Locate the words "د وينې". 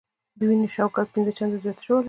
0.37-0.67